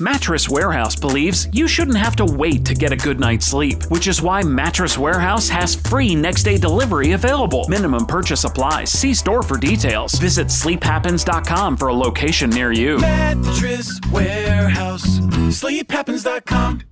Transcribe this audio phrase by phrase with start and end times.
[0.00, 4.06] Mattress Warehouse believes you shouldn't have to wait to get a good night's sleep, which
[4.06, 7.64] is why Mattress Warehouse has free next day delivery available.
[7.68, 8.92] Minimum purchase applies.
[8.92, 10.12] See store for details.
[10.14, 12.98] Visit sleephappens.com for a location near you.
[12.98, 15.18] Mattress Warehouse.
[15.50, 16.82] Sleephappens.com.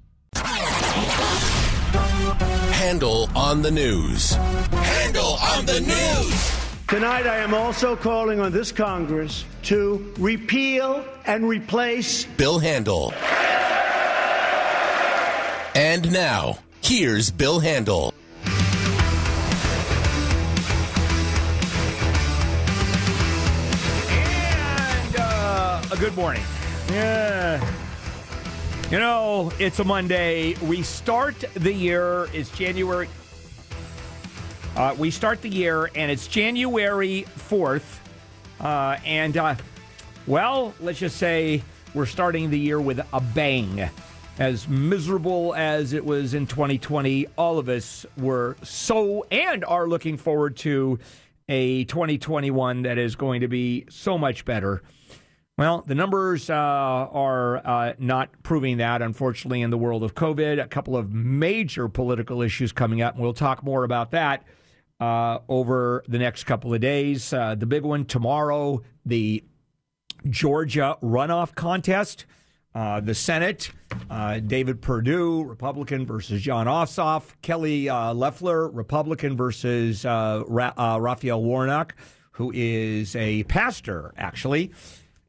[2.72, 4.32] Handel on the news.
[4.72, 6.55] Handel on the news.
[6.88, 13.12] Tonight, I am also calling on this Congress to repeal and replace Bill Handel.
[15.74, 18.14] And now, here's Bill Handel.
[24.08, 26.44] And uh, a good morning.
[26.92, 27.68] Yeah.
[28.92, 30.54] You know, it's a Monday.
[30.62, 33.08] We start the year, it's January.
[34.76, 37.98] Uh, we start the year, and it's January 4th.
[38.60, 39.54] Uh, and, uh,
[40.26, 41.62] well, let's just say
[41.94, 43.88] we're starting the year with a bang.
[44.38, 50.18] As miserable as it was in 2020, all of us were so and are looking
[50.18, 50.98] forward to
[51.48, 54.82] a 2021 that is going to be so much better.
[55.56, 60.62] Well, the numbers uh, are uh, not proving that, unfortunately, in the world of COVID.
[60.62, 64.44] A couple of major political issues coming up, and we'll talk more about that
[65.00, 67.32] uh, over the next couple of days.
[67.32, 69.44] Uh, the big one tomorrow, the
[70.28, 72.26] Georgia runoff contest.
[72.74, 73.70] Uh, the Senate,
[74.10, 81.42] uh, David Perdue, Republican versus Jon Ossoff, Kelly uh, Loeffler, Republican versus uh, Ra- Raphael
[81.42, 81.94] Warnock,
[82.32, 84.72] who is a pastor, actually.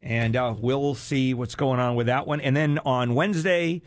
[0.01, 2.41] And we'll see what's going on with that one.
[2.41, 3.81] And then on Wednesday,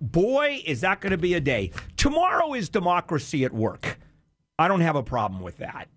[0.00, 1.72] boy, is that going to be a day.
[1.96, 3.98] Tomorrow is democracy at work.
[4.62, 5.88] I don't have a problem with that.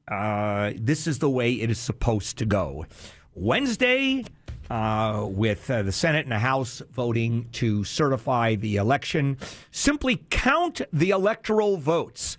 [0.83, 2.88] this is the way it is supposed to go.
[3.35, 4.23] Wednesday,
[4.71, 9.38] uh, with uh, the Senate and the House voting to certify the election.
[9.69, 12.38] Simply count the electoral votes.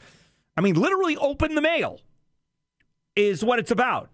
[0.57, 2.01] I mean, literally open the mail
[3.15, 4.11] is what it's about.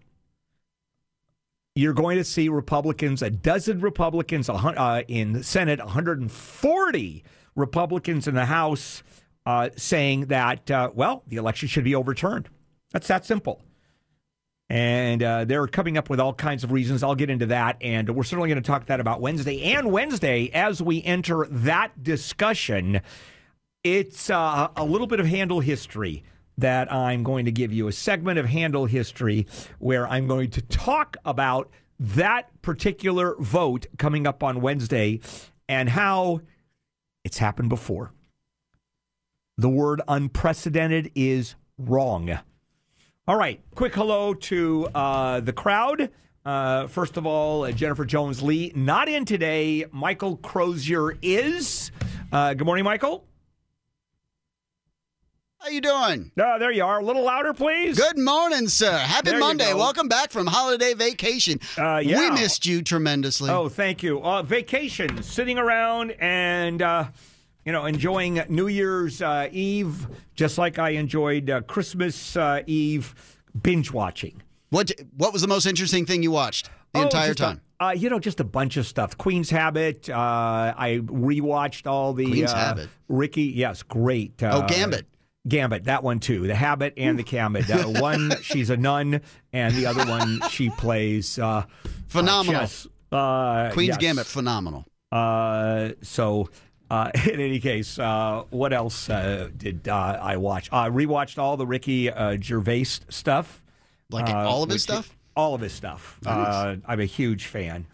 [1.73, 7.23] You're going to see Republicans, a dozen Republicans uh, in the Senate, 140
[7.55, 9.01] Republicans in the House
[9.45, 12.49] uh, saying that, uh, well, the election should be overturned.
[12.91, 13.61] That's that simple.
[14.69, 17.03] And uh, they're coming up with all kinds of reasons.
[17.03, 17.77] I'll get into that.
[17.81, 19.61] And we're certainly going to talk that about Wednesday.
[19.73, 23.01] And Wednesday, as we enter that discussion,
[23.83, 26.23] it's uh, a little bit of Handel history
[26.57, 29.47] that I'm going to give you a segment of Handel history
[29.79, 35.19] where I'm going to talk about that particular vote coming up on Wednesday
[35.67, 36.41] and how
[37.23, 38.11] it's happened before.
[39.57, 42.39] The word unprecedented is wrong.
[43.27, 46.09] All right, quick hello to uh, the crowd.
[46.43, 49.85] Uh, first of all, uh, Jennifer Jones Lee, not in today.
[49.91, 51.91] Michael Crozier is.
[52.31, 53.25] Uh, good morning, Michael.
[55.59, 56.31] How are you doing?
[56.37, 56.99] Uh, there you are.
[56.99, 57.97] A little louder, please.
[57.97, 58.91] Good morning, sir.
[58.97, 59.73] Happy There Monday.
[59.73, 61.59] Welcome back from holiday vacation.
[61.77, 62.19] Uh, yeah.
[62.19, 63.51] We missed you tremendously.
[63.51, 64.21] Oh, thank you.
[64.21, 67.05] Uh, vacation, sitting around and uh,
[67.65, 73.13] you know enjoying New Year's uh, Eve, just like I enjoyed uh, Christmas uh, Eve,
[73.61, 74.41] binge watching.
[74.69, 77.61] What What was the most interesting thing you watched the Oh, entire just a- time?
[77.79, 79.17] uh, you know, just a bunch of stuff.
[79.17, 80.09] Queen's Habit.
[80.09, 82.89] Uh, I rewatched all the Queen's uh, Habit?
[83.09, 84.41] Ricky, yes, great.
[84.41, 85.05] Uh, oh, Gambit.
[85.47, 86.47] Gambit, that one too.
[86.47, 87.69] The Habit and the Gambit.
[87.69, 89.19] Uh, one, she's a nun,
[89.51, 91.65] and the other one, she plays uh,
[92.07, 92.61] Phenomenal.
[92.61, 92.87] chess.
[93.73, 93.97] Queen's yes.
[93.97, 94.85] Gambit, phenomenal.
[95.11, 96.49] Uh, so,
[96.93, 100.69] uh, in any case, uh, what else uh, did uh, I watch?
[100.71, 103.63] I rewatched all the Ricky uh, Gervais stuff.
[104.09, 105.17] Like uh, all of his which- stuff?
[105.35, 106.19] All of his stuff.
[106.23, 106.47] Nice.
[106.47, 107.87] Uh, I'm a huge fan.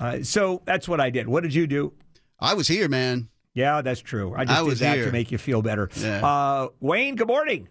[0.00, 1.28] Uh, so that's what I did.
[1.28, 1.92] What did you do?
[2.40, 3.28] I was here, man.
[3.52, 4.32] Yeah, that's true.
[4.34, 5.06] I just I was did that here.
[5.06, 5.90] to make you feel better.
[5.96, 6.26] Yeah.
[6.26, 7.68] Uh, Wayne, good morning.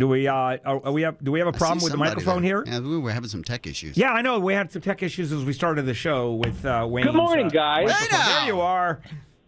[0.00, 1.98] Do we uh, are, are we have do we have a I problem with the
[1.98, 2.64] microphone there.
[2.64, 2.80] here?
[2.80, 3.98] Yeah, we were having some tech issues.
[3.98, 4.40] Yeah, I know.
[4.40, 7.04] We had some tech issues as we started the show with uh, Wayne.
[7.04, 7.92] Good morning, guys.
[7.92, 8.16] Hey.
[8.16, 9.02] There you are.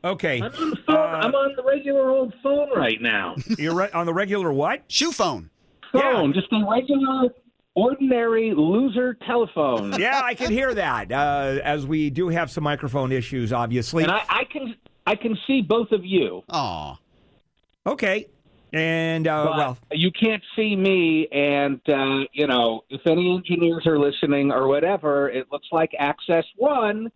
[0.04, 0.42] Okay.
[0.42, 0.96] I'm on the phone.
[0.96, 3.36] Uh, I'm on the regular old phone right now.
[3.58, 4.82] You're right on the regular what?
[4.88, 5.48] Shoe phone.
[5.90, 7.30] Phone, just a regular,
[7.74, 9.92] ordinary loser telephone.
[9.98, 11.10] Yeah, I can hear that.
[11.10, 14.02] Uh, as we do have some microphone issues, obviously.
[14.02, 14.74] And I, I can
[15.06, 16.42] I can see both of you.
[16.50, 16.98] Aw.
[17.86, 18.26] okay.
[18.72, 23.86] And uh, But well, you can't see me, and uh, you know if any engineers
[23.86, 27.10] are listening or whatever, it looks like Access One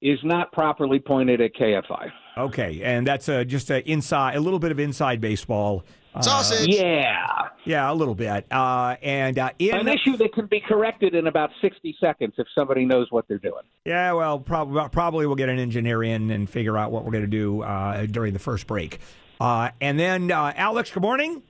[0.00, 2.10] is not properly pointed at KFI.
[2.38, 5.84] okay, and that's uh, just a inside, a little bit of inside baseball
[6.20, 6.68] Sausage.
[6.68, 8.46] Yeah, Yeah, a little bit.
[8.52, 12.46] Uh, and uh, in an issue that can be corrected in about 60 seconds if
[12.54, 13.62] somebody knows what they're doing.
[13.84, 17.24] Yeah, well, probably probably we'll get an engineer in and figure out what we're going
[17.24, 19.00] to do uh, during the first break.
[19.40, 21.42] Uh, and then, uh, Alex, good morning.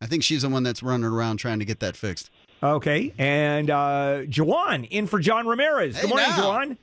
[0.00, 2.30] I think she's the one that's running around trying to get that fixed.
[2.62, 5.96] Okay, and uh, Jawan in for John Ramirez.
[5.96, 6.42] Hey, good morning, now.
[6.42, 6.76] Jawan.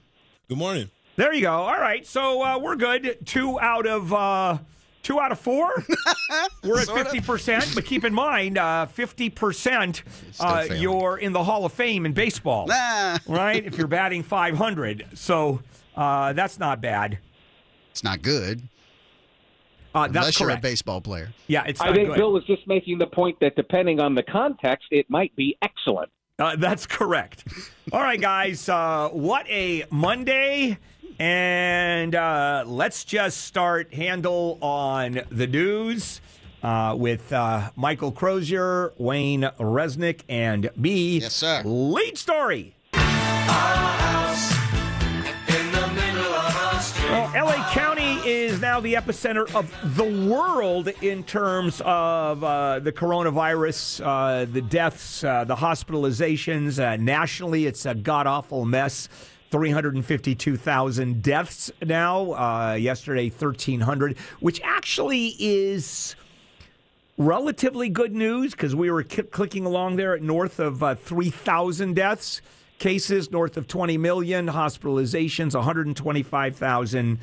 [0.49, 0.89] Good morning.
[1.15, 1.51] There you go.
[1.53, 3.17] All right, so uh, we're good.
[3.25, 4.57] Two out of uh,
[5.03, 5.69] two out of four.
[6.63, 10.01] we're at fifty percent, but keep in mind, uh, fifty percent.
[10.39, 10.81] Uh, failing.
[10.81, 13.63] you're in the Hall of Fame in baseball, Ah, right?
[13.63, 15.61] If you're batting five hundred, so
[15.95, 17.19] uh, that's not bad.
[17.91, 18.61] it's not good
[19.97, 21.29] Uh, that's unless you're a baseball player.
[21.47, 22.17] Yeah, it's I think good.
[22.17, 26.11] Bill was just making the point that depending on the context, it might be excellent.
[26.37, 27.45] Uh, that's correct.
[27.91, 28.69] All right, guys.
[28.69, 30.77] Uh, what a Monday.
[31.19, 36.21] And uh, let's just start Handel on the news
[36.61, 41.17] uh, with uh, Michael Crozier, Wayne Resnick, and me.
[41.17, 41.63] Yes, sir.
[41.65, 42.75] Lead story.
[48.77, 55.23] Now the epicenter of the world in terms of uh, the coronavirus, uh, the deaths,
[55.23, 56.77] uh, the hospitalizations.
[56.77, 59.09] Uh, nationally, it's a god awful mess.
[59.49, 62.33] 352,000 deaths now.
[62.33, 66.15] Uh, yesterday, 1,300, which actually is
[67.17, 71.95] relatively good news because we were ki- clicking along there at north of uh, 3,000
[71.95, 72.41] deaths,
[72.77, 77.17] cases north of 20 million, hospitalizations 125,000,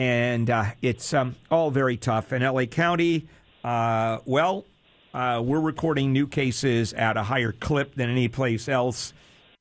[0.00, 2.32] and uh, it's um, all very tough.
[2.32, 3.28] In LA County,
[3.62, 4.64] uh, well,
[5.12, 9.12] uh, we're recording new cases at a higher clip than any place else.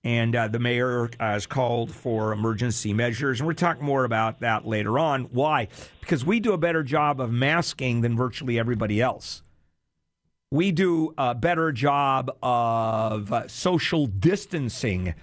[0.06, 3.42] And uh, the mayor uh, has called for emergency measures.
[3.42, 5.26] And we're talking more about that later on.
[5.26, 5.68] Why?
[6.00, 9.44] Because we do a better job of masking than virtually everybody else
[10.52, 15.14] we do a better job of uh, social distancing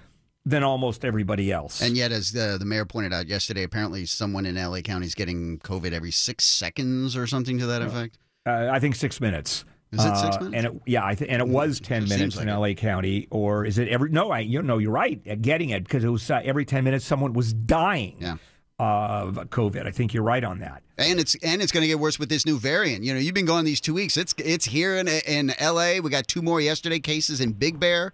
[0.48, 1.82] than almost everybody else.
[1.82, 5.14] And yet, as the, the mayor pointed out yesterday, apparently someone in LA County is
[5.16, 8.18] getting COVID every six seconds or something to that effect.
[8.46, 9.64] uh, I think six minutes.
[9.92, 10.54] Is it six Uh, minutes?
[10.54, 12.80] And it, yeah, I th- and it was ten It minutes seems in like LA
[12.80, 14.10] County, or is it every?
[14.10, 15.20] No, I you know you're right.
[15.30, 18.36] uh, Getting it because it was uh, every ten minutes someone was dying Yeah.
[18.78, 19.86] of COVID.
[19.86, 20.82] I think you're right on that.
[20.98, 23.04] And it's and it's going to get worse with this new variant.
[23.04, 24.16] You know, you've been going these two weeks.
[24.16, 26.00] It's it's here in in L.A.
[26.00, 28.12] We got two more yesterday cases in Big Bear.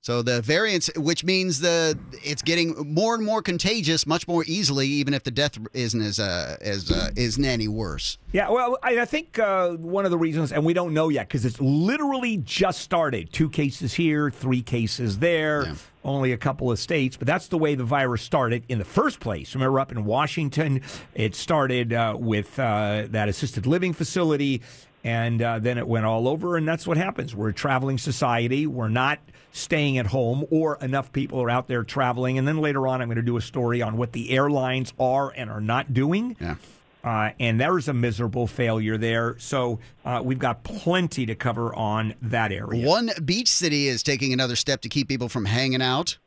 [0.00, 4.86] So the variants, which means the it's getting more and more contagious, much more easily,
[4.86, 8.16] even if the death isn't as uh, as uh, isn't any worse.
[8.32, 11.26] Yeah, well, I, I think uh, one of the reasons, and we don't know yet
[11.28, 13.32] because it's literally just started.
[13.32, 15.74] Two cases here, three cases there, Yeah.
[16.04, 19.18] only a couple of states, but that's the way the virus started in the first
[19.18, 19.54] place.
[19.54, 20.80] Remember, up in Washington,
[21.14, 24.62] it started uh, with uh, that assisted living facility,
[25.02, 27.34] and uh, then it went all over, and that's what happens.
[27.34, 28.66] We're a traveling society.
[28.66, 29.18] We're not
[29.52, 32.38] staying at home, or enough people are out there traveling.
[32.38, 35.32] And then later on, I'm going to do a story on what the airlines are
[35.36, 36.36] and are not doing.
[36.40, 36.56] Yeah.
[37.02, 39.36] Uh, and there's a miserable failure there.
[39.38, 42.86] So uh, we've got plenty to cover on that area.
[42.86, 46.18] One beach city is taking another step to keep people from hanging out.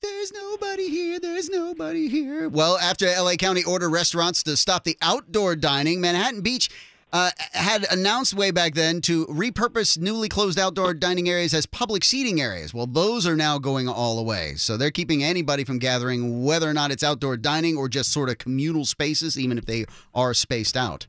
[0.00, 1.18] There's nobody here.
[1.18, 2.48] There's nobody here.
[2.48, 6.70] Well, after LA County ordered restaurants to stop the outdoor dining, Manhattan Beach
[7.12, 12.04] uh, had announced way back then to repurpose newly closed outdoor dining areas as public
[12.04, 12.74] seating areas.
[12.74, 14.54] Well, those are now going all away.
[14.56, 18.28] So they're keeping anybody from gathering, whether or not it's outdoor dining or just sort
[18.28, 21.06] of communal spaces, even if they are spaced out.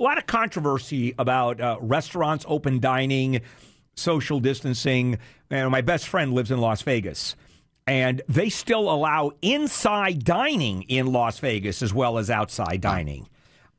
[0.00, 3.40] A lot of controversy about uh, restaurants, open dining,
[3.94, 5.18] social distancing.
[5.50, 7.36] And my best friend lives in Las Vegas.
[7.86, 13.28] And they still allow inside dining in Las Vegas as well as outside dining.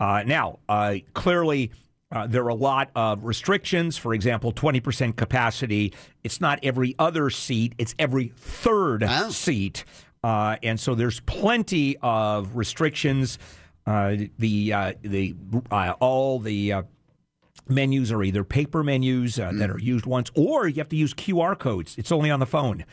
[0.03, 1.72] Uh, now, uh, clearly,
[2.12, 3.98] uh, there are a lot of restrictions.
[3.98, 5.93] For example, 20% capacity.
[6.24, 9.29] It's not every other seat, it's every third Oh.
[9.29, 9.86] seat.
[10.22, 13.38] Uh, and so there's plenty of restrictions.
[13.86, 15.36] Uh, the uh, the
[15.72, 16.83] uh, all the uh,
[17.67, 21.13] menus are either paper menus uh, that are used once, or you have to use
[21.13, 21.95] QR codes.
[21.98, 22.83] It's only on the phone.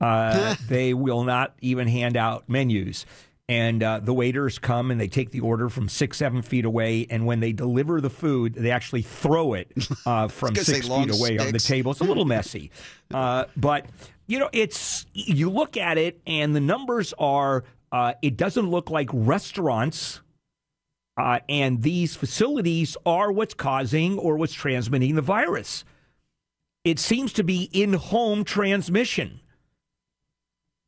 [0.00, 3.04] Uh, they will not even hand out menus.
[3.52, 7.06] And uh, the waiters come and they take the order from six, seven feet away.
[7.10, 9.70] And when they deliver the food, they actually throw it
[10.06, 11.92] uh, from six feet away on the table.
[11.92, 12.70] It's a little messy.
[13.12, 13.84] Uh, but,
[14.26, 18.88] you know, it's, you look at it and the numbers are, uh, it doesn't look
[18.88, 20.22] like restaurants
[21.18, 25.84] uh, and these facilities are what's causing or what's transmitting the virus.
[26.84, 29.40] It seems to be in home transmission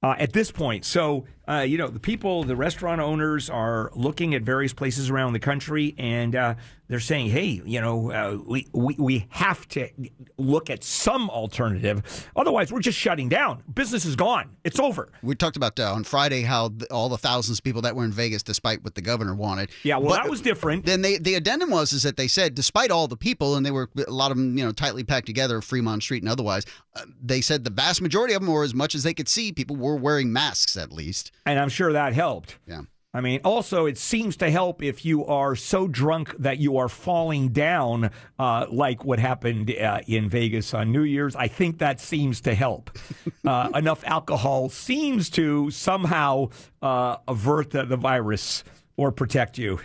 [0.02, 0.84] uh, at this point.
[0.84, 5.34] So Uh, you know, the people, the restaurant owners are looking at various places around
[5.34, 6.54] the country and uh,
[6.88, 9.88] they're saying, hey, you know, uh, we, we, we have to
[10.36, 12.28] look at some alternative.
[12.36, 13.62] Otherwise, we're just shutting down.
[13.72, 14.56] Business is gone.
[14.64, 15.10] It's over.
[15.22, 18.04] We talked about uh, on Friday how th- all the thousands of people that were
[18.04, 19.70] in Vegas, despite what the governor wanted.
[19.82, 20.84] Yeah, well, But that was different.
[20.84, 23.70] Then they, the addendum was is that they said, despite all the people, and they
[23.70, 26.64] were a lot of them, you know, tightly packed together, Fremont Street and otherwise,
[26.96, 29.52] uh, they said the vast majority of them, or as much as they could see,
[29.52, 31.32] people were wearing masks at least.
[31.46, 32.58] And I'm sure that helped.
[32.66, 32.82] Yeah.
[33.16, 36.88] I mean, also, it seems to help if you are so drunk that you are
[36.88, 38.10] falling down,
[38.40, 41.36] uh, like what happened uh, in Vegas on New Year's.
[41.36, 42.90] I think that seems to help.
[43.46, 46.48] Uh, enough alcohol seems to somehow
[46.80, 48.64] uh, avert the, the virus
[48.96, 49.78] or protect you.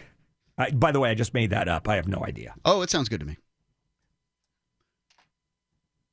[0.57, 1.89] I, by the way, I just made that up.
[1.89, 2.53] I have no idea.
[2.63, 3.35] Oh, it sounds good to me.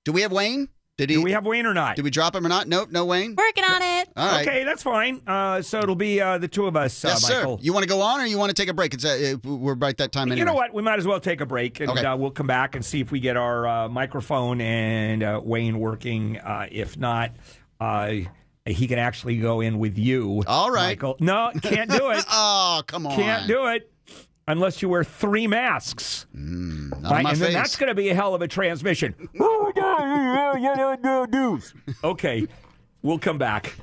[0.04, 0.70] Do we have Wayne?
[0.98, 1.16] Did he?
[1.16, 1.96] Do we have Wayne or not?
[1.96, 2.68] Did we drop him or not?
[2.68, 3.34] Nope, no Wayne.
[3.36, 4.08] Working on it.
[4.16, 4.48] All right.
[4.48, 5.20] Okay, that's fine.
[5.26, 7.58] Uh, so it'll be uh, the two of us, uh, Yes, Michael.
[7.58, 7.62] sir.
[7.64, 8.94] You want to go on or you want to take a break?
[8.94, 10.38] It's uh, we're right that time anyway.
[10.38, 10.72] You know what?
[10.72, 12.02] We might as well take a break, and Okay.
[12.04, 15.78] uh, we'll come back and see if we get our uh, microphone and uh, Wayne
[15.80, 16.38] working.
[16.38, 17.32] Uh, if not,
[17.78, 18.12] uh,
[18.64, 20.42] he can actually go in with you.
[20.46, 20.88] All right.
[20.98, 21.16] Michael.
[21.20, 22.24] No, can't do it.
[22.30, 23.14] Oh, come on.
[23.16, 23.92] can't do it
[24.48, 26.26] unless you wear three masks.
[26.32, 27.22] Not Right?
[27.24, 27.38] my and face.
[27.40, 29.14] then that's going to be a hell of a transmission.
[32.04, 32.46] okay,
[33.02, 33.74] we'll come back.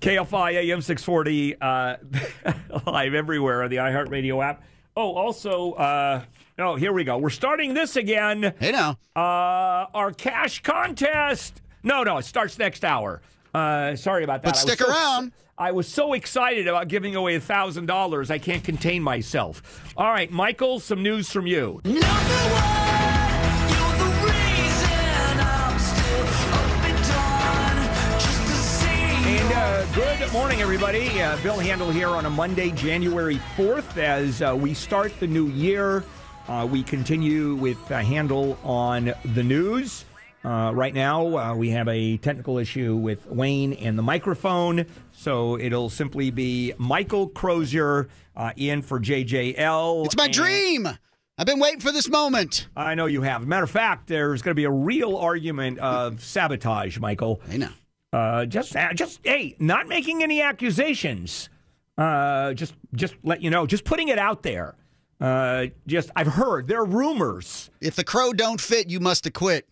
[0.00, 1.96] KFI AM 640, uh,
[2.86, 4.62] live everywhere on the iHeartRadio app.
[4.96, 6.22] Oh, also, uh,
[6.58, 7.18] oh, here we go.
[7.18, 8.54] We're starting this again.
[8.60, 8.98] Hey now.
[9.16, 11.62] Uh, our cash contest.
[11.82, 13.22] No, no, it starts next hour.
[13.54, 14.48] Uh, sorry about that.
[14.50, 15.32] But stick so- around.
[15.60, 19.92] I was so excited about giving away a thousand dollars, I can't contain myself.
[19.96, 21.80] All right, Michael, some news from you.
[21.84, 22.02] And
[29.52, 31.20] uh, good morning, everybody.
[31.20, 35.48] Uh, Bill Handel here on a Monday, January 4th, as uh, we start the new
[35.48, 36.04] year.
[36.46, 40.04] Uh, we continue with uh, Handel on the news.
[40.44, 45.58] Uh, right now, uh, we have a technical issue with Wayne and the microphone, so
[45.58, 50.06] it'll simply be Michael Crozier uh, in for JJL.
[50.06, 50.88] It's my And- dream.
[51.40, 52.66] I've been waiting for this moment.
[52.76, 53.46] I know you have.
[53.46, 57.40] Matter of fact, there's going to be a real argument of sabotage, Michael.
[57.48, 57.70] Hey now.
[58.12, 61.48] Uh, just, uh, just, hey, not making any accusations.
[61.96, 63.66] Uh, just, just let you know.
[63.66, 64.74] Just putting it out there.
[65.20, 67.70] Uh, just, I've heard there are rumors.
[67.80, 69.68] If the crow don't fit, you must acquit.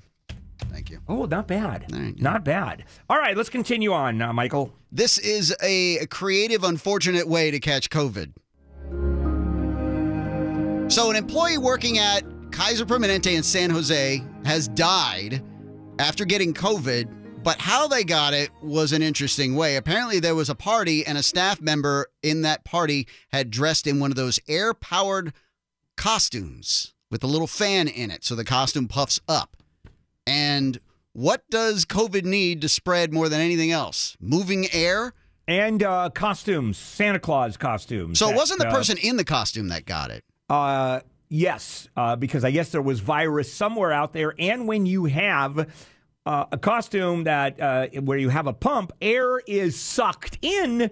[0.70, 1.00] Thank you.
[1.08, 1.90] Oh, not bad.
[2.20, 2.84] Not bad.
[3.08, 4.72] All right, let's continue on, uh, Michael.
[4.90, 8.32] This is a creative, unfortunate way to catch COVID.
[10.90, 12.22] So, an employee working at
[12.52, 15.42] Kaiser Permanente in San Jose has died
[15.98, 19.76] after getting COVID, but how they got it was an interesting way.
[19.76, 23.98] Apparently, there was a party, and a staff member in that party had dressed in
[23.98, 25.32] one of those air powered
[25.96, 29.55] costumes with a little fan in it, so the costume puffs up.
[30.26, 30.80] And
[31.12, 34.16] what does COVID need to spread more than anything else?
[34.20, 35.14] Moving air?
[35.48, 38.18] And uh, costumes, Santa Claus costumes.
[38.18, 40.24] So it wasn't the uh, person in the costume that got it.
[40.50, 44.34] Uh, yes, uh, because I guess there was virus somewhere out there.
[44.38, 45.70] And when you have
[46.26, 50.90] uh, a costume that uh, where you have a pump, air is sucked in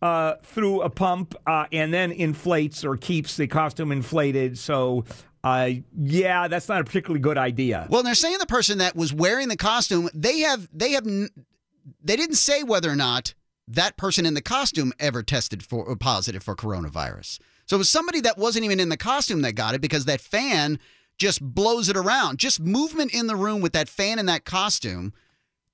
[0.00, 4.56] uh, through a pump uh, and then inflates or keeps the costume inflated.
[4.58, 5.04] So.
[5.44, 7.86] Uh, yeah, that's not a particularly good idea.
[7.90, 12.16] Well, they're saying the person that was wearing the costume, they have they have they
[12.16, 13.34] didn't say whether or not
[13.66, 17.38] that person in the costume ever tested for positive for coronavirus.
[17.66, 20.20] So it was somebody that wasn't even in the costume that got it because that
[20.20, 20.78] fan
[21.18, 22.38] just blows it around.
[22.38, 25.12] Just movement in the room with that fan and that costume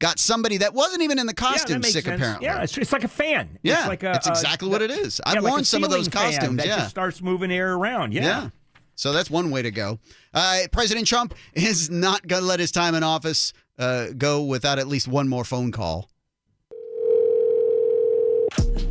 [0.01, 2.21] got somebody that wasn't even in the costume makes sick sense.
[2.21, 2.47] apparently.
[2.47, 3.59] Yeah, it's, it's like a fan.
[3.63, 5.21] Yeah, it's like a, it's a- exactly what it is.
[5.25, 6.77] I've yeah, worn a some of those costumes, That yeah.
[6.79, 8.13] just starts moving air around.
[8.13, 8.23] Yeah.
[8.23, 8.51] Yeah.
[8.95, 9.99] So that's one way to go.
[10.33, 14.79] Uh, President Trump is not going to let his time in office uh, go without
[14.79, 16.09] at least one more phone call.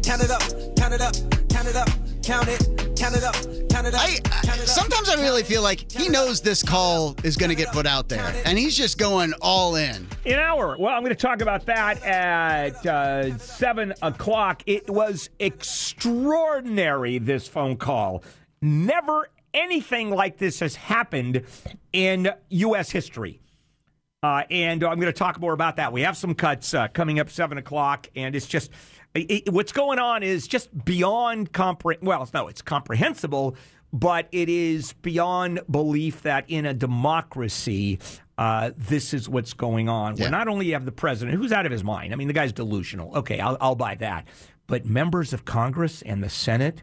[0.04, 0.42] Count it up,
[0.78, 1.16] count it up,
[1.50, 1.88] count it up,
[2.22, 3.34] count it, count it up,
[3.70, 4.02] count it up.
[4.02, 7.72] I, I sometimes I really feel like he knows this call is going to get
[7.72, 10.08] put out there, and he's just going all in.
[10.26, 10.76] An hour.
[10.78, 14.62] Well, I'm going to talk about that at uh, 7 o'clock.
[14.66, 18.24] It was extraordinary, this phone call.
[18.62, 21.44] Never anything like this has happened
[21.92, 22.90] in U.S.
[22.92, 23.40] history.
[24.22, 25.92] Uh, and I'm going to talk more about that.
[25.92, 28.72] We have some cuts uh, coming up 7 o'clock, and it's just
[29.14, 33.58] it, it- what's going on is just beyond compre- Well, no, it's comprehensible,
[33.92, 38.00] but it is beyond belief that in a democracy,
[38.38, 40.16] uh, this is what's going on.
[40.16, 40.24] Yeah.
[40.24, 42.14] Where not only you have the president who's out of his mind.
[42.14, 43.16] I mean, the guy's delusional.
[43.18, 44.26] Okay, I'll, I'll buy that.
[44.68, 46.82] but members of Congress and the Senate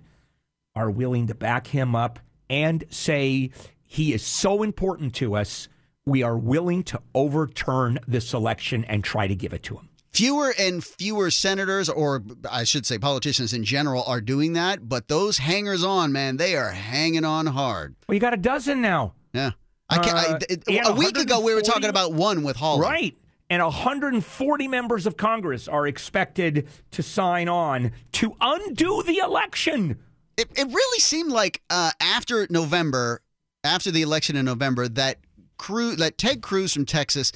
[0.77, 3.51] are willing to back him up and say
[3.83, 5.69] he is so important to us,
[6.05, 9.89] we are willing to overturn this election and try to give it to him.
[10.13, 14.89] Fewer and fewer senators, or I should say politicians in general, are doing that.
[14.89, 17.95] But those hangers on, man, they are hanging on hard.
[18.09, 19.15] Well, you got a dozen now.
[19.33, 19.53] Yeah.
[19.89, 22.83] I can, Uh, I, it- a week ago, we were talking about one with Hawley.
[22.83, 23.17] Right.
[23.49, 29.99] And 140 members of Congress are expected to sign on to undo the election.
[30.41, 33.21] It, it really seemed like uh, after November,
[33.63, 35.19] after the election in November, that
[35.59, 37.33] Cruz, that Ted Cruz from Texas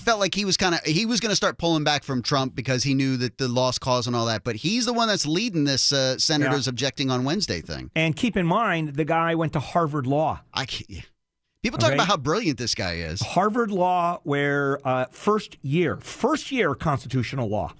[0.00, 2.54] felt like he was kind of he was going to start pulling back from Trump
[2.54, 4.44] because he knew that the lost cause and all that.
[4.44, 7.90] But he's the one that's leading this uh, senators objecting on Wednesday thing.
[7.94, 10.40] And keep in mind, the guy went to Harvard Law.
[10.52, 11.06] I can't,
[11.62, 11.94] people talk Okay.
[11.94, 13.20] about how brilliant this guy is.
[13.22, 17.72] Harvard Law, where uh, first year, first year constitutional law.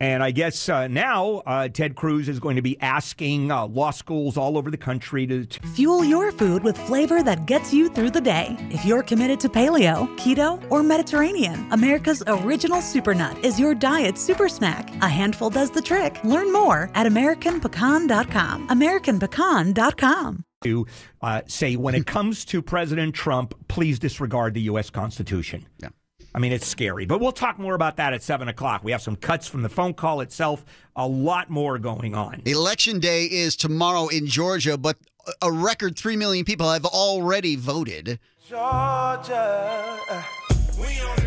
[0.00, 3.90] And I guess uh, now uh, Ted Cruz is going to be asking uh, law
[3.90, 7.88] schools all over the country to, to Fuel your food with flavor that gets you
[7.88, 8.56] through the day.
[8.70, 14.18] If you're committed to paleo, keto, or Mediterranean, America's original super nut is your diet
[14.18, 14.92] super snack.
[15.02, 16.22] A handful does the trick.
[16.24, 18.68] Learn more at AmericanPecan.com.
[18.68, 20.44] AmericanPecan.com.
[20.64, 20.86] to
[21.20, 24.90] uh, say when it comes to President Trump, please disregard the U.S.
[24.90, 25.66] Constitution.
[25.78, 25.88] Yeah.
[26.34, 27.04] I mean, it's scary.
[27.04, 28.82] But we'll talk more about that at 7 o'clock.
[28.82, 30.64] We have some cuts from the phone call itself,
[30.96, 32.42] a lot more going on.
[32.46, 34.96] Election day is tomorrow in Georgia, but
[35.40, 38.18] a record three million people have already voted.
[38.48, 39.98] Georgia.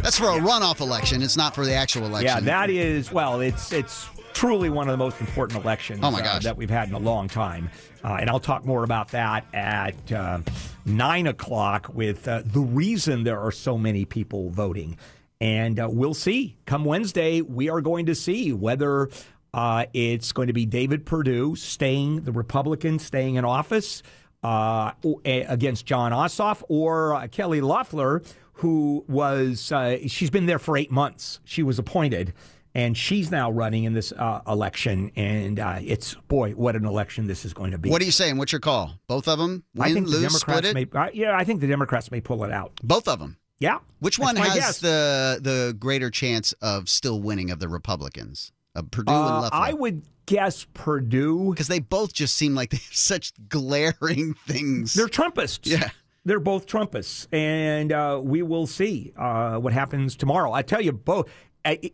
[0.02, 1.22] That's for a runoff election.
[1.22, 2.28] It's not for the actual election.
[2.28, 6.20] Yeah, that is, well, it's it's truly one of the most important elections Oh, my
[6.20, 7.72] uh, that we've had in a long time.
[8.04, 10.40] Uh, and I'll talk more about that at uh,
[10.86, 14.98] 9 o'clock with uh, the reason there are so many people voting.
[15.42, 16.58] And uh, we'll see.
[16.66, 19.10] Come Wednesday, we are going to see whether
[19.54, 24.04] uh, it's going to be David Perdue staying, the Republican staying in office
[24.44, 24.92] uh,
[25.26, 28.22] against Jon Ossoff or uh, Kelly Loeffler,
[28.54, 31.40] who was, uh, she's been there for eight months.
[31.46, 32.34] She was appointed
[32.76, 35.12] and she's now running in this uh, election.
[35.16, 37.90] And uh, it's, boy, what an election this is going to be.
[37.90, 38.38] What are you saying?
[38.38, 39.00] What's your call?
[39.08, 39.64] Both of them?
[39.74, 40.94] Win, I think lose, the split Democrats it?
[40.94, 42.74] may, uh, yeah, I think the Democrats may pull it out.
[42.84, 43.38] Both of them.
[43.60, 43.80] Yeah.
[44.00, 44.80] Which one has guess.
[44.80, 48.52] the the greater chance of still winning of the Republicans?
[48.76, 49.58] Of Perdue and Uh, Loeffler?
[49.60, 51.52] I would guess Perdue.
[51.52, 54.94] because they both just seem like they have such glaring things.
[54.94, 55.62] They're Trumpists.
[55.64, 55.90] Yeah.
[56.26, 57.28] They're both Trumpists.
[57.32, 60.52] And uh, we will see uh, what happens tomorrow.
[60.52, 61.32] I tell you, both, uh,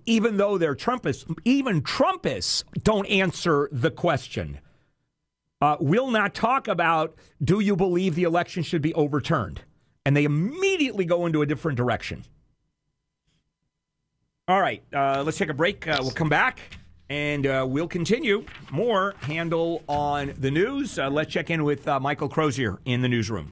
[0.06, 4.60] even though they're Trumpists, even Trumpists don't answer the question.
[5.62, 9.62] Uh, will not talk about do you believe the election should be overturned?
[10.06, 12.26] And they immediately go into a different direction.
[14.48, 15.88] All right, uh, let's take a break.
[15.88, 16.60] Uh, we'll come back
[17.10, 18.44] and uh, we'll continue.
[18.72, 20.98] More Handel on the news.
[20.98, 23.52] Uh, let's check in with uh, Michael Crozier in the newsroom.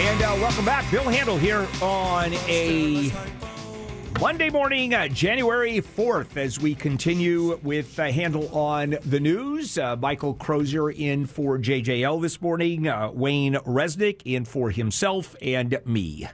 [0.00, 0.90] And uh, welcome back.
[0.90, 3.12] Bill Handel here on a
[4.18, 9.76] Monday morning, uh, January 4th, as we continue with uh, Handel on the news.
[9.76, 15.78] Uh, Michael Crozier in for JJL this morning, uh, Wayne Resnick in for himself and
[15.84, 16.26] me.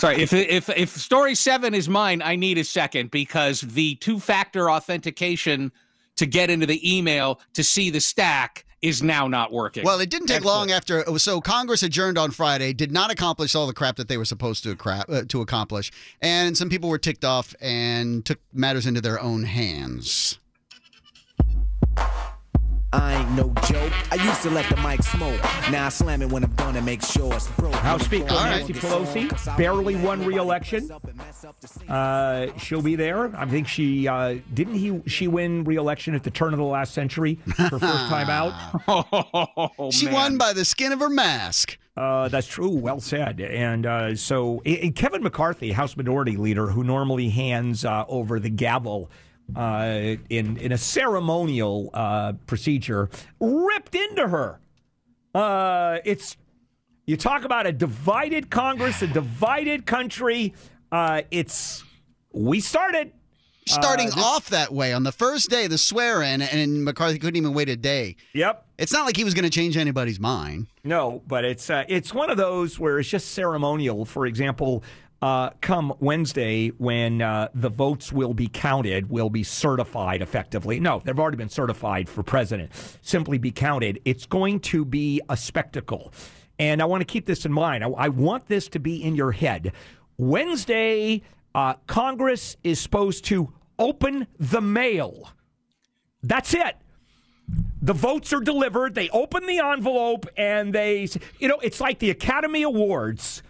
[0.00, 4.20] Sorry, if if if story seven is mine, I need a second because the two
[4.20, 5.72] factor authentication
[6.16, 9.84] to get into the email to see the stack is now not working.
[9.84, 10.98] Well, it didn't take long after.
[10.98, 14.18] it was- So Congress adjourned on Friday, did not accomplish all the crap that they
[14.18, 15.90] were supposed to crap uh, to accomplish,
[16.20, 20.38] and some people were ticked off and took matters into their own hands.
[22.92, 23.92] I ain't no joke.
[24.12, 25.40] I used to let the mic smoke.
[25.70, 27.72] Now I slam it when I'm done and make sure it's broke.
[27.76, 28.58] House Speaker All right.
[28.58, 30.90] Nancy Pelosi barely won re-election.
[31.88, 33.34] Uh, she'll be there.
[33.36, 36.92] I think she uh, didn't he she win re-election at the turn of the last
[36.94, 38.52] century, her first time out.
[39.78, 40.14] Oh, She man.
[40.14, 41.78] won by the skin of her mask.
[41.96, 42.68] Uh, that's true.
[42.70, 43.40] Well said.
[43.40, 48.50] And uh, so and Kevin McCarthy, House Minority Leader, who normally hands uh, over the
[48.50, 49.10] gavel
[49.56, 54.60] uh, in in a ceremonial uh, procedure, ripped into her.
[55.34, 56.36] Uh, it's
[57.06, 60.54] you talk about a divided Congress, a divided country.
[60.90, 61.82] Uh, it's
[62.32, 63.12] we started.
[63.64, 67.20] Starting Uh, this- off that way on the first day, the swear in, and McCarthy
[67.20, 68.16] couldn't even wait a day.
[68.34, 68.66] Yep.
[68.76, 70.66] It's not like he was going to change anybody's mind.
[70.82, 74.04] No, but it's uh, it's one of those where it's just ceremonial.
[74.04, 74.82] For example,
[75.22, 80.80] uh, come Wednesday when uh, the votes will be counted, will be certified effectively.
[80.80, 82.72] No, they've already been certified for president.
[83.02, 84.00] Simply be counted.
[84.04, 86.12] It's going to be a spectacle.
[86.58, 87.84] and I want to keep this in mind.
[87.84, 89.72] I, I want this to be in your head.
[90.18, 91.22] Wednesday,
[91.54, 95.30] uh, Congress is supposed to open the mail.
[96.22, 96.76] That's it.
[97.80, 98.94] The votes are delivered.
[98.94, 101.08] They open the envelope and they,
[101.38, 103.42] you know, it's like the Academy Awards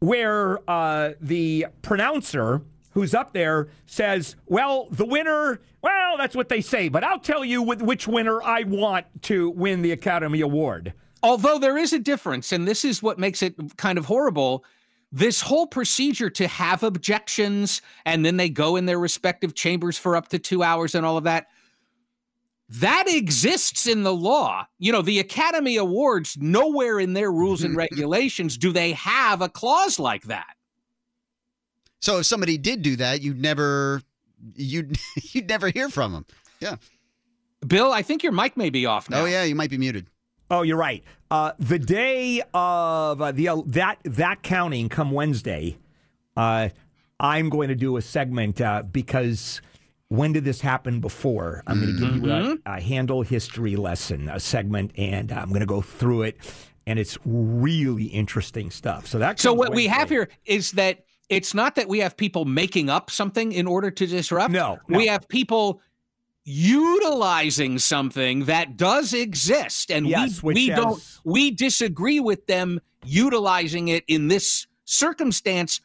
[0.00, 6.60] where uh, the pronouncer who's up there says, well, the winner, well, that's what they
[6.60, 10.92] say, but I'll tell you with which winner I want to win the Academy Award.
[11.22, 14.64] Although there is a difference, and this is what makes it kind of horrible.
[15.12, 20.16] This whole procedure to have objections and then they go in their respective chambers for
[20.16, 21.48] up to two hours and all of that
[22.70, 24.66] that exists in the law.
[24.78, 29.48] You know, the Academy Awards, nowhere in their rules and regulations do they have a
[29.48, 30.54] clause like that.
[32.00, 34.02] So if somebody did do that, you'd never
[34.54, 34.96] you'd
[35.32, 36.26] you'd never hear from them.
[36.60, 36.76] Yeah.
[37.66, 39.22] Bill, I think your mic may be off now.
[39.22, 40.06] Oh yeah, you might be muted.
[40.50, 41.04] Oh, you're right.
[41.30, 45.76] Uh, the day of uh, the uh, that that counting come Wednesday,
[46.36, 46.70] uh,
[47.18, 49.60] I'm going to do a segment uh, because
[50.10, 51.62] when did this happen before?
[51.68, 52.54] I'm going to give you a, Mm-hmm.
[52.66, 56.36] a Handel history lesson, a segment, and I'm going to go through it,
[56.86, 59.06] and it's really interesting stuff.
[59.06, 62.44] So that So what we have here is that it's not that we have people
[62.44, 64.50] making up something in order to disrupt.
[64.52, 64.98] No, no.
[64.98, 65.80] we have people
[66.44, 72.80] utilizing something that does exist, and Yes, we we has- don't we disagree with them
[73.04, 75.80] utilizing it in this circumstance.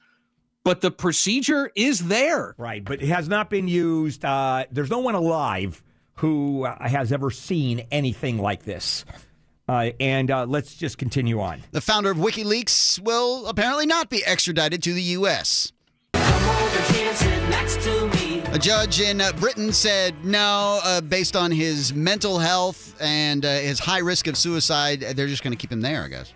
[0.65, 2.56] But the procedure is there.
[2.58, 4.25] Right, but it has not been used.
[4.25, 5.84] Uh, there's no one alive
[6.15, 9.06] who uh, has ever seen anything like this.
[9.69, 11.62] Uh, and uh, let's just continue on.
[11.71, 15.71] The founder of WikiLeaks will apparently not be extradited to the U.S.
[18.51, 23.49] A judge in uh, Britain said no, uh, based on his mental health and uh,
[23.49, 26.34] his high risk of suicide, they're just going to keep him there, I guess.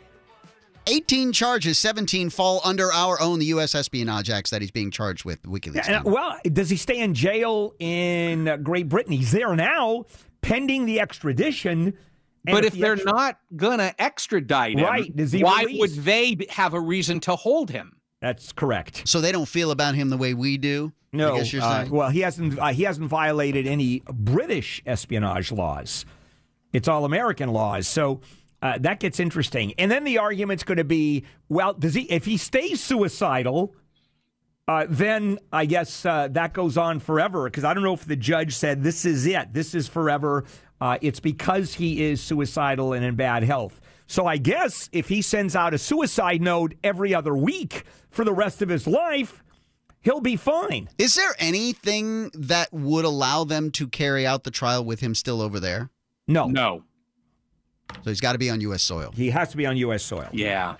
[0.87, 3.75] 18 charges, 17 fall under our own, the U.S.
[3.75, 5.87] Espionage Acts that he's being charged with, WikiLeaks.
[5.87, 9.11] And, well, does he stay in jail in uh, Great Britain?
[9.13, 10.05] He's there now,
[10.41, 11.97] pending the extradition.
[12.45, 15.79] But if the they're extra- not gonna extradite him, Right, does he why release?
[15.79, 17.95] would they have a reason to hold him?
[18.21, 19.07] that's correct.
[19.07, 20.91] so they don't feel about him the way we do?
[21.13, 22.57] No, I guess you're uh, well, he hasn't.
[22.59, 26.05] Uh, he hasn't violated any British espionage laws.
[26.71, 27.87] It's all American laws.
[27.87, 28.21] So
[28.61, 29.73] uh, that gets interesting.
[29.77, 32.01] And then the argument's going to be, well, does he?
[32.03, 33.75] If he stays suicidal,
[34.67, 37.45] uh, then I guess uh, that goes on forever.
[37.45, 39.53] Because I don't know if the judge said this is it.
[39.53, 40.45] This is forever.
[40.81, 43.81] Uh, it's because he is suicidal and in bad health.
[44.07, 48.33] So I guess if he sends out a suicide note every other week for the
[48.33, 49.43] rest of his life,
[50.01, 50.89] he'll be fine.
[50.97, 55.41] Is there anything that would allow them to carry out the trial with him still
[55.41, 55.89] over there?
[56.27, 56.83] No, No.
[58.03, 58.83] So he's got to be on U.S.
[58.83, 59.11] soil.
[59.15, 60.03] He has to be on U.S.
[60.03, 60.27] soil.
[60.31, 60.75] Yeah.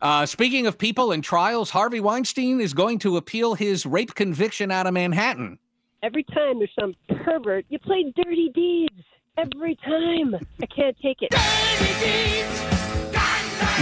[0.00, 4.70] Uh, speaking of people and trials, Harvey Weinstein is going to appeal his rape conviction
[4.70, 5.58] out of Manhattan.
[6.02, 9.04] Every time there's some pervert, you play dirty deeds.
[9.36, 10.36] Every time.
[10.60, 11.32] I can't take it.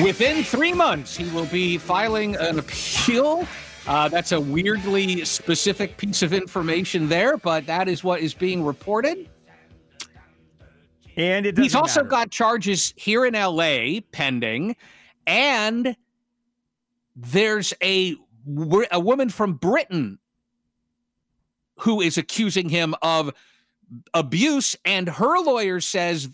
[0.03, 3.47] Within three months, he will be filing an appeal.
[3.87, 8.65] Uh, that's a weirdly specific piece of information there, but that is what is being
[8.65, 9.29] reported.
[11.17, 12.09] And it He's also matter.
[12.11, 14.77] got charges here in LA pending,
[15.27, 15.97] and
[17.15, 18.17] there's a
[18.93, 20.19] a woman from Britain
[21.81, 23.33] who is accusing him of
[24.15, 26.29] abuse, and her lawyer says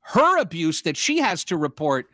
[0.00, 2.08] her abuse that she has to report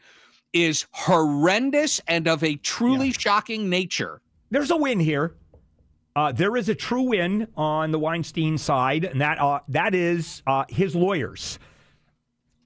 [0.52, 4.20] is horrendous and of a truly shocking nature.
[4.50, 5.34] There's a win here.
[6.16, 10.42] Uh, there is a true win on the Weinstein side, and that uh, that is
[10.46, 11.58] uh, his lawyers.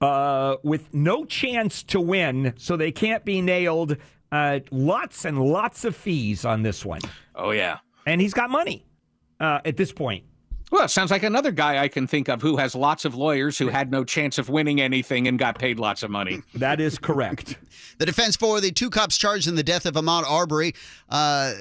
[0.01, 3.97] Uh, with no chance to win, so they can't be nailed.
[4.31, 7.01] Uh, lots and lots of fees on this one,
[7.35, 7.79] Oh yeah.
[8.05, 8.85] and he's got money
[9.39, 10.23] uh, at this point.
[10.71, 13.57] Well, it sounds like another guy I can think of who has lots of lawyers
[13.57, 16.43] who had no chance of winning anything and got paid lots of money.
[16.53, 17.57] That is correct.
[17.97, 20.73] The defense for the two cops charged in the death of Ahmaud Arbery,
[21.09, 21.53] uh,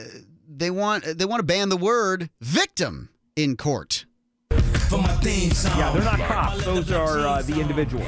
[0.48, 4.04] they want they want to ban the word victim in court.
[4.90, 8.06] Yeah, they're not cops; those are uh, the individuals.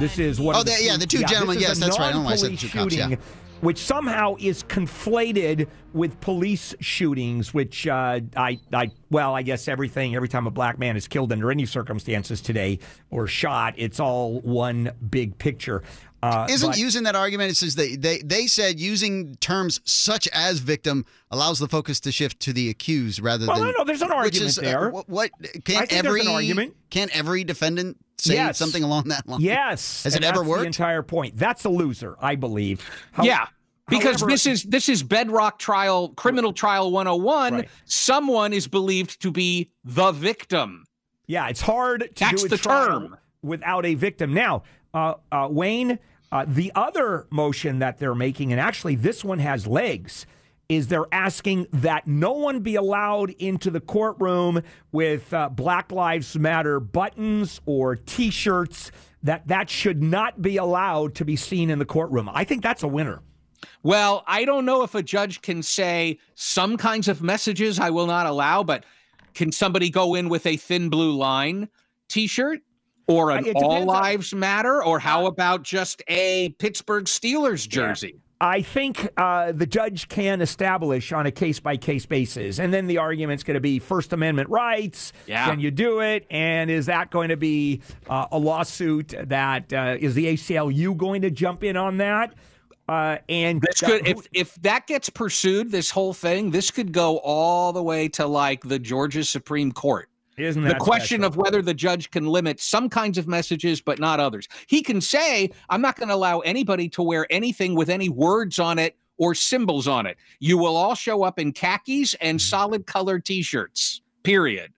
[0.00, 0.56] This is what.
[0.56, 2.08] Oh, the yeah, the two this gentlemen, yes, that's right.
[2.08, 3.16] I don't know why I said the two non-police cops, yeah.
[3.62, 10.16] Which somehow is conflated with police shootings, which uh, I, I, well, I guess everything.
[10.16, 14.40] Every time a black man is killed under any circumstances today or shot, it's all
[14.40, 15.84] one big picture.
[16.24, 17.50] Uh, Isn't but- using that argument?
[17.52, 22.10] It says they, they they said using terms such as victim allows the focus to
[22.12, 23.66] shift to the accused rather Well, than.
[23.68, 24.90] no, no, there's an which argument is, uh, there.
[24.90, 26.76] what, what think there's every an argument.
[26.90, 28.58] can't every defendant say Yes.
[28.58, 29.40] something along that line?
[29.40, 30.04] Yes.
[30.04, 30.60] Has and it ever worked?
[30.62, 31.36] The entire point.
[31.36, 32.88] That's a loser, I believe.
[33.12, 33.46] How- yeah.
[33.88, 37.68] Because however- this is this is bedrock trial criminal trial 101 Right.
[37.84, 40.84] someone is believed to be the victim
[41.26, 43.16] Yeah, it's hard to That's do a the trial term.
[43.42, 44.34] without a victim.
[44.34, 44.62] Now,
[44.94, 45.98] uh, uh, Wayne,
[46.30, 50.26] uh, the other motion that they're making, and actually this one has legs,
[50.68, 56.38] is they're asking that no one be allowed into the courtroom with uh, Black Lives
[56.38, 58.90] Matter buttons or T-shirts.
[59.24, 62.28] That that should not be allowed to be seen in the courtroom.
[62.32, 63.20] I think that's a winner.
[63.84, 68.06] Well, I don't know if a judge can say some kinds of messages I will
[68.06, 68.84] not allow, but
[69.34, 71.68] can somebody go in with a thin blue line
[72.08, 72.60] t-shirt
[73.06, 78.16] or an all depends on- lives matter or how about just a Pittsburgh Steelers jersey?
[78.42, 82.58] I think uh, the judge can establish on a case by case basis.
[82.58, 85.12] And then the argument's going to be First Amendment rights.
[85.28, 85.48] Yeah.
[85.48, 86.26] Can you do it?
[86.28, 91.22] And is that going to be uh, a lawsuit that uh, is the ACLU going
[91.22, 92.34] to jump in on that?
[92.88, 96.90] Uh, and This that- could if if that gets pursued, this whole thing, this could
[96.90, 100.08] go all the way to like the Georgia Supreme Court.
[100.38, 101.26] Isn't the question special?
[101.26, 104.48] of whether the judge can limit some kinds of messages but not others.
[104.66, 108.58] He can say, I'm not going to allow anybody to wear anything with any words
[108.58, 110.16] on it or symbols on it.
[110.40, 112.48] You will all show up in khakis and Mm-hmm.
[112.48, 114.72] solid colored t shirts, period.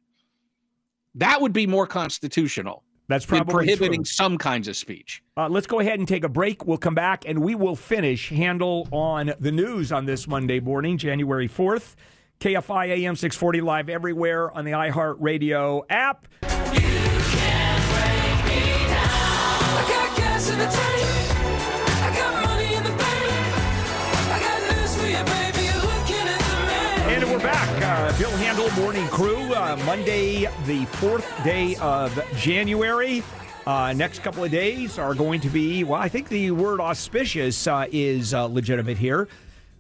[1.15, 4.05] That would be more constitutional that's probably prohibiting true.
[4.05, 5.23] some kinds of speech.
[5.37, 6.67] Uh, let's go ahead and take a break.
[6.67, 10.97] We'll come back and we will finish Handel on the news on this Monday morning,
[10.99, 11.95] January 4th.
[12.45, 16.29] KFI AM 640 live everywhere on the iHeartRadio app.
[16.43, 16.47] I
[19.89, 20.77] got gas in the tank.
[22.03, 23.01] I got money in the bank.
[24.29, 25.65] I got news for you, baby.
[25.65, 27.23] You're looking at the man.
[27.23, 27.83] And we're back.
[27.83, 33.23] Uh, Bill Handel Morning Crew, uh, Monday, the fourth day of January.
[33.67, 37.67] Uh, next couple of days are going to be, well, I think the word auspicious
[37.67, 39.29] uh, is uh, legitimate here.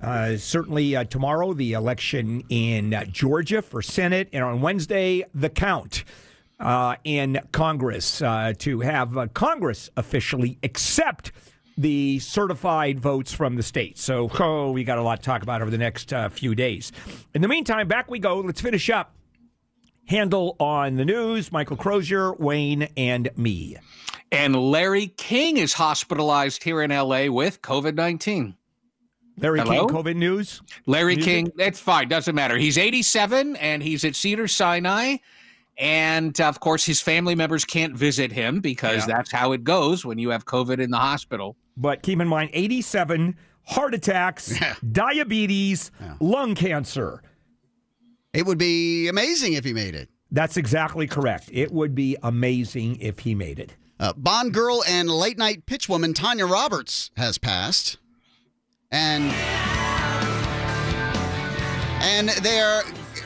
[0.05, 5.49] Uh, certainly uh, tomorrow, the election in uh, Georgia for Senate, and on Wednesday, the
[5.49, 6.05] count
[6.61, 11.33] uh, in Congress uh, to have uh, Congress officially accept
[11.79, 14.03] the certified votes from the states.
[14.03, 16.93] So, oh, we got a lot to talk about over the next few days.
[17.33, 18.40] In the meantime, back we go.
[18.40, 19.14] Let's finish up.
[20.07, 21.51] Handel on the news.
[21.51, 23.79] Michael Crozier, Wayne, and me.
[24.31, 28.55] And Larry King is hospitalized here in LA with COVID 19.
[29.37, 29.87] Larry Hello?
[29.87, 30.62] King, COVID news.
[30.87, 31.33] Larry Music?
[31.33, 32.57] King, that's fine, doesn't matter.
[32.57, 35.16] He's 87 and he's at Cedar Sinai.
[35.77, 39.16] And of course, his family members can't visit him because Yeah.
[39.16, 41.57] that's how it goes when you have COVID in the hospital.
[41.77, 44.55] But keep in mind 87, heart attacks,
[44.92, 47.23] diabetes, lung cancer.
[48.33, 50.09] It would be amazing if he made it.
[50.31, 51.49] That's exactly correct.
[51.53, 53.75] It would be amazing if he made it.
[54.01, 57.99] Uh, Bond girl and late night pitchwoman Tanya Roberts has passed,
[58.94, 59.24] and
[62.02, 62.83] and they're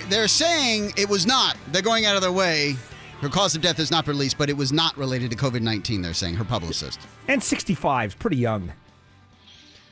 [0.09, 1.57] they're saying it was not.
[1.73, 2.77] They're going out of their way.
[3.21, 6.01] Her cause of death is not released, but it was not related to COVID nineteen.
[6.03, 7.01] They're saying her publicist.
[7.27, 8.73] And 65 is pretty young.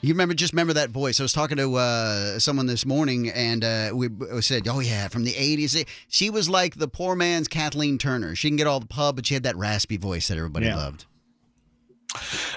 [0.00, 0.34] You remember?
[0.34, 1.18] Just remember that voice.
[1.20, 5.08] I was talking to uh, someone this morning, and uh, we we said, "Oh yeah,
[5.08, 8.34] from the '80s." She was like the poor man's Kathleen Turner.
[8.36, 10.76] She can get all the pub, but she had that raspy voice that everybody Yeah.
[10.76, 11.06] loved.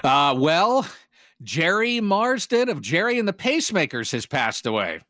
[0.04, 0.86] Uh, well,
[1.42, 5.00] Gerry Marsden of Gerry and the Pacemakers has passed away.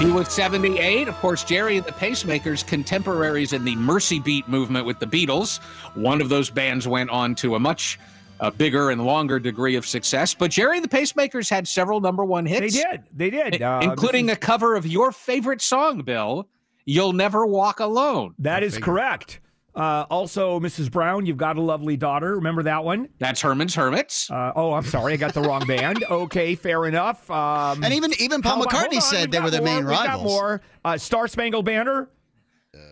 [0.00, 1.08] He was 78.
[1.08, 5.60] Of course, Gerry and the Pacemakers, contemporaries in the Mersey Beat movement with the Beatles.
[5.94, 8.00] One of those bands went on to a much
[8.40, 10.34] uh, bigger and longer degree of success.
[10.34, 12.74] But Gerry and the Pacemakers had several number one hits.
[12.74, 13.02] They did.
[13.14, 13.62] They did.
[13.62, 16.48] Uh, including this a cover of your favorite song, Bill.
[16.86, 18.34] You'll never walk alone.
[18.38, 19.38] That is correct.
[19.74, 20.90] Uh, also, Mrs.
[20.90, 22.34] Brown, you've got a lovely daughter.
[22.34, 23.08] Remember that one?
[23.18, 24.30] That's Herman's Hermits.
[24.30, 26.04] Uh, oh, I'm sorry, I got the wrong band.
[26.10, 27.30] Okay, fair enough.
[27.30, 29.58] Um, And even even Paul how about- hold McCartney on, said we've they were the
[29.58, 30.06] more, main we've rivals.
[30.08, 30.60] Got more.
[30.84, 32.08] Uh, Star Spangled Banner.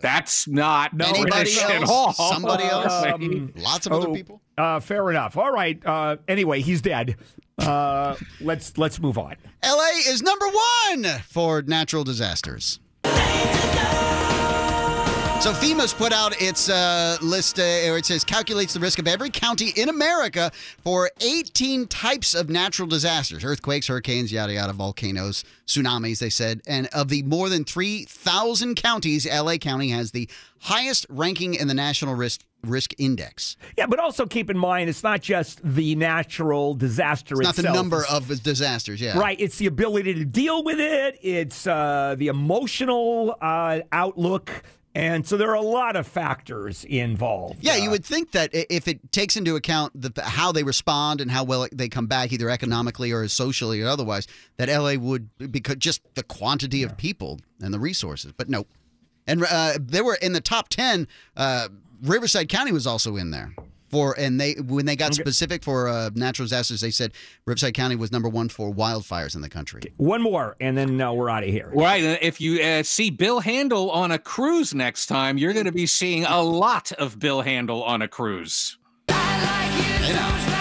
[0.01, 1.89] That's not No, Anybody British at else?
[1.89, 2.13] all.
[2.13, 2.91] Somebody else?
[3.05, 4.41] Um, Lots of other oh, people.
[4.57, 5.37] Uh, fair enough.
[5.37, 5.83] All right.
[5.85, 7.15] Uh, anyway, he's dead.
[7.57, 9.35] Uh, let's let's move on.
[9.65, 12.79] LA is number one for natural disasters.
[15.39, 19.07] So FEMA's put out its uh, list, uh, or it says calculates the risk of
[19.07, 20.51] every county in America
[20.83, 26.19] for 18 types of natural disasters: earthquakes, hurricanes, yada yada, volcanoes, tsunamis.
[26.19, 31.53] They said, and of the more than 3,000 counties, LA County has the highest ranking
[31.53, 33.55] in the National Risk Risk Index.
[33.77, 37.57] Yeah, but also keep in mind it's not just the natural disaster itself.
[37.57, 38.99] Not the number of disasters.
[38.99, 39.39] Yeah, Right.
[39.39, 41.17] It's the ability to deal with it.
[41.21, 44.63] It's uh, the emotional uh, outlook
[44.95, 47.59] And so there are a lot of factors involved.
[47.61, 51.21] Yeah, Uh, you would think that if it takes into account the, how they respond
[51.21, 55.29] and how well they come back, either economically or socially or otherwise, that LA would
[55.51, 58.33] because just the quantity of people and the resources.
[58.35, 58.67] But nope.
[59.27, 61.07] And uh, they were in the top ten.
[61.37, 61.69] Uh,
[62.01, 63.53] Riverside County was also in there
[63.89, 67.11] for, and they when they got specific for uh, natural disasters, they said
[67.45, 69.81] Riverside County was number one for wildfires in the country.
[69.97, 71.71] One more, and then uh, we're out of here.
[71.73, 72.03] Right.
[72.21, 75.85] If you uh, see Bill Handel on a cruise next time, you're going to be
[75.85, 78.77] seeing a lot of Bill Handel on a cruise.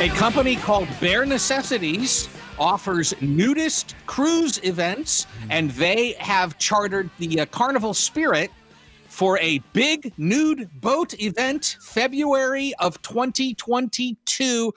[0.01, 7.47] A company called Bare Necessities offers nudist cruise events, and they have chartered the uh,
[7.47, 8.51] Carnival Spirit
[9.19, 14.73] for a big nude boat event February of 2022.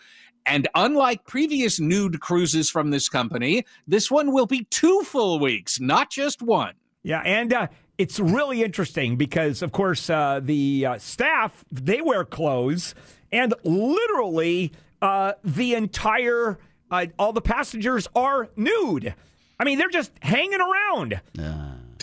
[0.48, 5.80] And unlike previous nude cruises from this company, this one will be two full weeks,
[5.80, 6.74] not just one.
[7.04, 7.68] Yeah, and uh,
[8.00, 12.96] it's really interesting because, of course, uh, the uh, staff they wear clothes,
[13.32, 14.72] and literally
[15.04, 16.58] uh, the entire
[16.90, 19.14] uh, all the passengers are nude.
[19.60, 21.22] I mean, they're just hanging around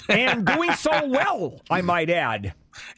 [0.08, 1.60] and doing so well.
[1.70, 2.54] I might add.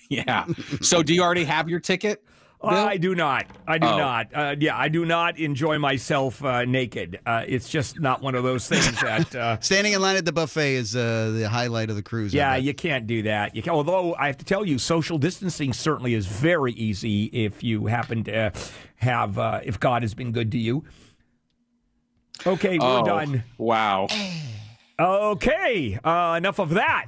[0.09, 0.47] Yeah.
[0.83, 2.23] So, do you already have your ticket?
[2.63, 2.69] Bill?
[2.71, 3.47] I do not.
[3.67, 3.97] I do Oh.
[3.97, 4.27] not.
[4.35, 7.19] Uh, yeah, I do not enjoy myself uh, naked.
[7.25, 9.35] Uh, it's just not one of those things that.
[9.35, 12.35] Uh, Standing in line at the buffet is uh, the highlight of the cruise.
[12.35, 13.57] Yeah, you can't do that.
[13.57, 17.63] You can, although I have to tell you, social distancing certainly is very easy if
[17.65, 18.53] you happen to
[18.97, 20.85] have, uh, if God has been good to you.
[22.47, 23.43] Okay, we're Oh, done.
[23.57, 24.09] Wow.
[25.01, 27.07] Okay, uh, enough of that.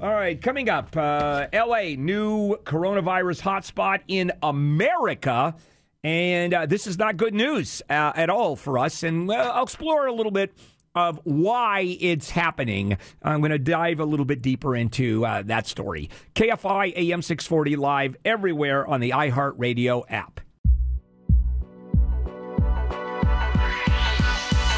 [0.00, 5.56] All right, coming up, uh, LA, new coronavirus hotspot in America.
[6.04, 9.02] And uh, this is not good news uh, at all for us.
[9.02, 10.54] And I'll explore a little bit
[10.94, 12.96] of why it's happening.
[13.24, 16.10] I'm going to dive a little bit deeper into uh, that story.
[16.36, 20.41] KFI AM 640 live everywhere on the iHeartRadio app.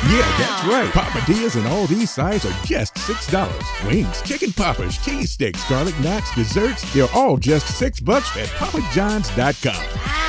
[0.06, 0.90] Yeah, that's right.
[0.90, 3.86] Papadias and all these sides are just $6.
[3.88, 10.23] Wings, chicken poppers, cheese sticks, garlic knots, desserts, they're all just 6 bucks at papajohns.com.